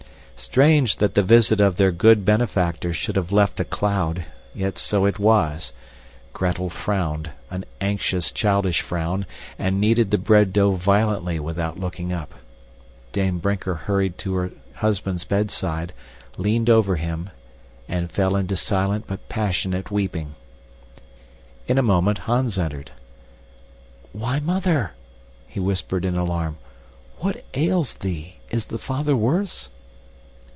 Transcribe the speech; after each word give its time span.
Strange 0.43 0.95
that 0.95 1.13
the 1.13 1.21
visit 1.21 1.61
of 1.61 1.75
their 1.75 1.91
good 1.91 2.25
benefactor 2.25 2.91
should 2.91 3.15
have 3.15 3.31
left 3.31 3.59
a 3.59 3.63
cloud, 3.63 4.25
yet 4.55 4.75
so 4.75 5.05
it 5.05 5.19
was. 5.19 5.71
Gretel 6.33 6.67
frowned, 6.67 7.29
an 7.51 7.63
anxious, 7.79 8.31
childish 8.31 8.81
frown, 8.81 9.27
and 9.59 9.79
kneaded 9.79 10.09
the 10.09 10.17
bread 10.17 10.51
dough 10.51 10.71
violently 10.71 11.39
without 11.39 11.79
looking 11.79 12.11
up. 12.11 12.33
Dame 13.11 13.37
Brinker 13.37 13.75
hurried 13.75 14.17
to 14.17 14.33
her 14.33 14.51
husband's 14.77 15.25
bedside, 15.25 15.93
leaned 16.37 16.71
over 16.71 16.95
him, 16.95 17.29
and 17.87 18.11
fell 18.11 18.35
into 18.35 18.55
silent 18.55 19.05
but 19.05 19.29
passionate 19.29 19.91
weeping. 19.91 20.33
In 21.67 21.77
a 21.77 21.83
moment 21.83 22.17
Hans 22.17 22.57
entered. 22.57 22.89
"Why, 24.11 24.39
Mother," 24.39 24.93
he 25.47 25.59
whispered 25.59 26.03
in 26.03 26.17
alarm, 26.17 26.57
"what 27.19 27.45
ails 27.53 27.93
thee? 27.93 28.37
Is 28.49 28.65
the 28.65 28.79
father 28.79 29.15
worse?" 29.15 29.69